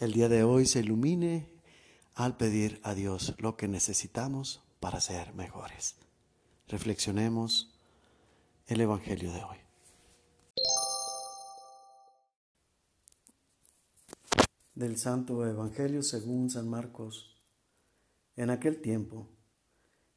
[0.00, 1.48] el día de hoy se ilumine
[2.14, 5.96] al pedir a Dios lo que necesitamos para ser mejores.
[6.68, 7.74] Reflexionemos
[8.68, 9.56] el Evangelio de hoy.
[14.74, 17.36] Del Santo Evangelio según San Marcos.
[18.36, 19.28] En aquel tiempo,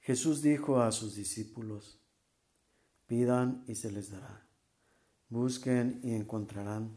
[0.01, 1.97] Jesús dijo a sus discípulos,
[3.07, 4.45] pidan y se les dará,
[5.29, 6.91] busquen y encontrarán,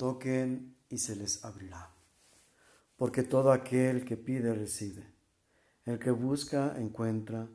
[0.00, 1.90] toquen y se les abrirá.
[2.96, 5.04] Porque todo aquel que pide recibe,
[5.84, 7.46] el que busca encuentra,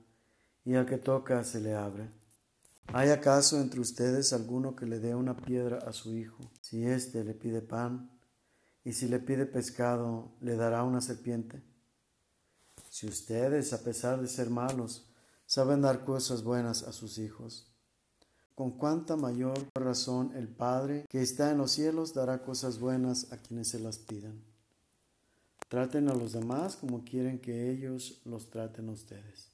[0.63, 2.11] y al que toca se le abre.
[2.93, 7.23] ¿Hay acaso entre ustedes alguno que le dé una piedra a su hijo, si éste
[7.23, 8.11] le pide pan,
[8.83, 11.63] y si le pide pescado, le dará una serpiente?
[12.91, 15.09] Si ustedes, a pesar de ser malos,
[15.47, 17.74] saben dar cosas buenas a sus hijos,
[18.55, 23.37] con cuánta mayor razón el Padre que está en los cielos dará cosas buenas a
[23.37, 24.41] quienes se las pidan.
[25.67, 29.51] Traten a los demás como quieren que ellos los traten a ustedes.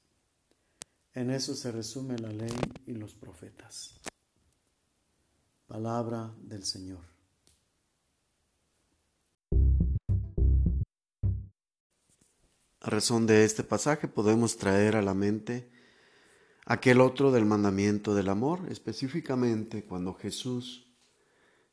[1.14, 2.54] En eso se resume la ley
[2.86, 4.00] y los profetas.
[5.66, 7.00] Palabra del Señor.
[12.82, 15.72] A razón de este pasaje podemos traer a la mente
[16.72, 20.88] aquel otro del mandamiento del amor, específicamente cuando Jesús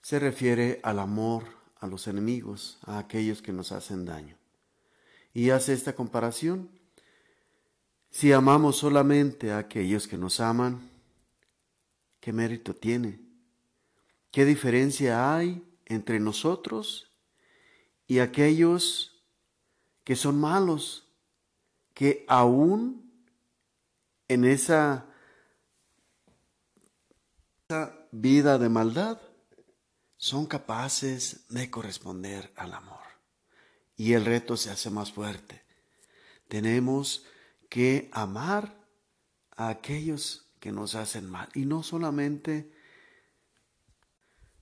[0.03, 1.45] se refiere al amor
[1.79, 4.37] a los enemigos, a aquellos que nos hacen daño.
[5.33, 6.69] Y hace esta comparación.
[8.11, 10.91] Si amamos solamente a aquellos que nos aman,
[12.19, 13.21] ¿qué mérito tiene?
[14.33, 17.13] ¿Qué diferencia hay entre nosotros
[18.09, 19.23] y aquellos
[20.03, 21.07] que son malos,
[21.95, 23.08] que aún
[24.29, 25.07] en esa,
[28.11, 29.21] vida de maldad
[30.17, 33.03] son capaces de corresponder al amor.
[33.97, 35.63] Y el reto se hace más fuerte.
[36.49, 37.27] Tenemos
[37.69, 38.87] que amar
[39.51, 41.51] a aquellos que nos hacen mal.
[41.55, 42.73] Y no solamente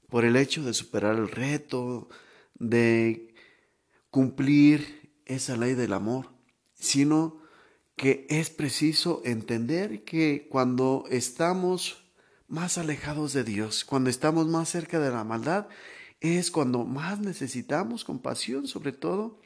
[0.08, 2.08] por el hecho de superar el reto,
[2.54, 3.34] de
[4.10, 6.32] cumplir esa ley del amor,
[6.74, 7.45] sino
[7.96, 12.04] que es preciso entender que cuando estamos
[12.46, 15.66] más alejados de Dios, cuando estamos más cerca de la maldad,
[16.20, 19.40] es cuando más necesitamos compasión, sobre todo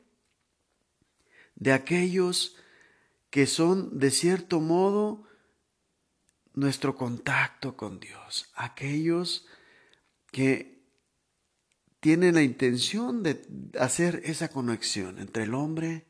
[1.54, 2.56] de aquellos
[3.30, 5.24] que son de cierto modo
[6.52, 9.46] nuestro contacto con Dios, aquellos
[10.32, 10.82] que
[12.00, 13.40] tienen la intención de
[13.78, 16.06] hacer esa conexión entre el hombre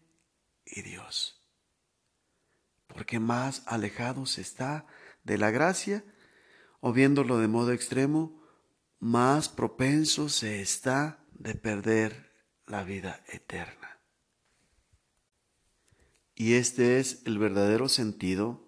[0.65, 1.40] y Dios
[2.93, 4.87] porque más alejado se está
[5.25, 6.05] de la gracia,
[6.81, 8.43] o viéndolo de modo extremo,
[8.99, 12.33] más propenso se está de perder
[12.67, 14.01] la vida eterna.
[16.35, 18.67] Y este es el verdadero sentido,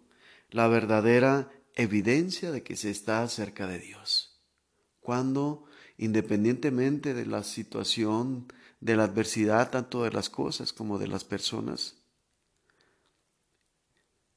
[0.50, 4.42] la verdadera evidencia de que se está cerca de Dios.
[5.00, 5.64] Cuando,
[5.96, 12.01] independientemente de la situación, de la adversidad, tanto de las cosas como de las personas,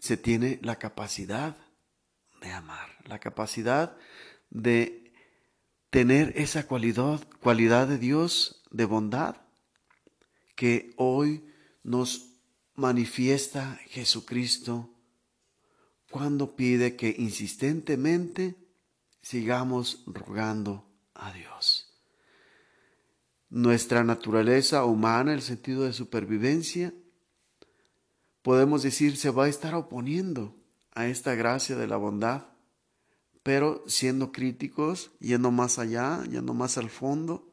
[0.05, 1.57] se tiene la capacidad
[2.39, 3.97] de amar, la capacidad
[4.51, 5.11] de
[5.89, 9.37] tener esa cualidad, cualidad de Dios de bondad
[10.55, 11.43] que hoy
[11.81, 12.33] nos
[12.75, 14.91] manifiesta Jesucristo
[16.11, 18.55] cuando pide que insistentemente
[19.23, 21.91] sigamos rogando a Dios.
[23.49, 26.93] Nuestra naturaleza humana, el sentido de supervivencia,
[28.45, 30.55] podemos decir, se va a estar oponiendo
[30.93, 32.45] a esta gracia de la bondad,
[33.41, 37.51] pero siendo críticos, yendo más allá, yendo más al fondo,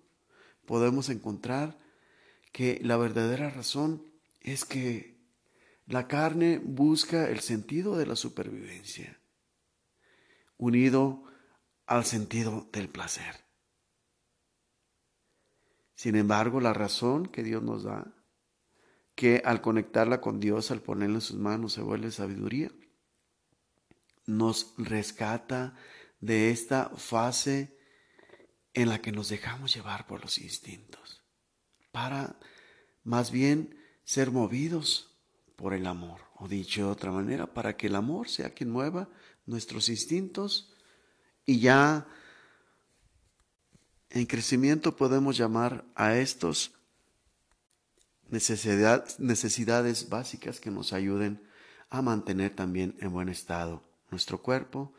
[0.66, 1.78] podemos encontrar
[2.52, 4.02] que la verdadera razón
[4.42, 5.16] es que
[5.86, 9.18] la carne busca el sentido de la supervivencia,
[10.58, 11.24] unido
[11.86, 13.36] al sentido del placer.
[15.94, 18.12] Sin embargo, la razón que Dios nos da
[19.14, 22.70] que al conectarla con Dios, al ponerla en sus manos, se vuelve sabiduría.
[24.26, 25.74] Nos rescata
[26.20, 27.76] de esta fase
[28.74, 31.22] en la que nos dejamos llevar por los instintos,
[31.90, 32.38] para
[33.04, 35.18] más bien ser movidos
[35.56, 39.10] por el amor, o dicho de otra manera, para que el amor sea quien mueva
[39.46, 40.72] nuestros instintos
[41.44, 42.06] y ya
[44.10, 46.72] en crecimiento podemos llamar a estos
[48.32, 51.40] necesidades básicas que nos ayuden
[51.90, 54.92] a mantener también en buen estado nuestro cuerpo,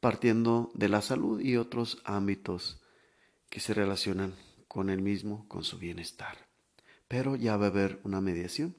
[0.00, 2.80] partiendo de la salud y otros ámbitos
[3.48, 4.34] que se relacionan
[4.66, 6.36] con el mismo, con su bienestar.
[7.06, 8.74] pero ya va a haber una mediación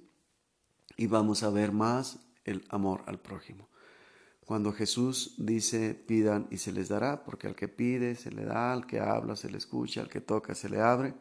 [0.98, 3.70] y vamos a ver más el amor al prójimo.
[4.46, 8.74] Cuando Jesús dice pidan y se les dará, porque al que pide se le da,
[8.74, 11.14] al que habla se le escucha, al que toca se le abre,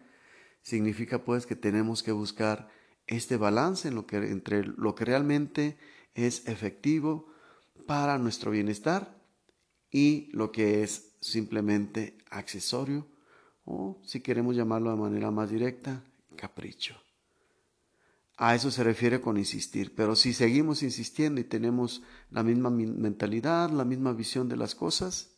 [0.65, 2.69] significa pues que tenemos que buscar
[3.07, 5.77] este balance en lo que, entre lo que realmente
[6.15, 7.27] es efectivo
[7.87, 9.15] para nuestro bienestar
[9.91, 13.07] y lo que es simplemente accesorio
[13.67, 16.03] o si queremos llamarlo de manera más directa,
[16.37, 16.97] capricho.
[18.37, 23.71] A eso se refiere con insistir, pero si seguimos insistiendo y tenemos la misma mentalidad,
[23.71, 25.31] la misma visión de las cosas,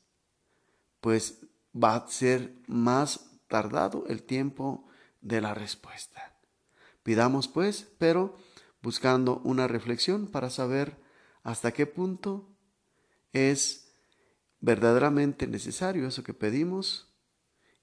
[1.00, 1.40] pues
[1.74, 4.85] va a ser más tardado el tiempo
[5.26, 6.38] de la respuesta.
[7.02, 8.36] Pidamos pues, pero
[8.82, 10.96] buscando una reflexión para saber
[11.42, 12.56] hasta qué punto
[13.32, 13.92] es
[14.60, 17.12] verdaderamente necesario eso que pedimos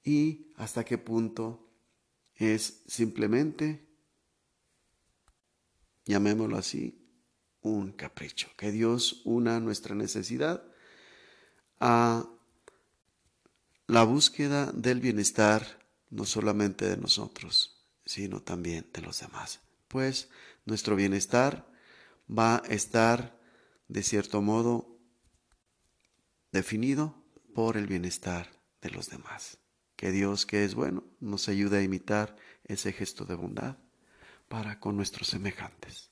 [0.03, 1.69] y hasta qué punto
[2.35, 3.87] es simplemente
[6.05, 6.99] llamémoslo así,
[7.61, 8.49] un capricho.
[8.57, 10.63] Que Dios una nuestra necesidad
[11.79, 12.29] a
[13.87, 15.82] la búsqueda del bienestar
[16.13, 19.61] no solamente de nosotros, sino también de los demás.
[19.87, 20.29] Pues
[20.65, 21.67] nuestro bienestar
[22.29, 23.39] va a estar,
[23.87, 24.99] de cierto modo,
[26.51, 27.25] definido
[27.55, 28.51] por el bienestar
[28.81, 29.57] de los demás.
[29.95, 33.77] Que Dios, que es bueno, nos ayude a imitar ese gesto de bondad
[34.47, 36.11] para con nuestros semejantes.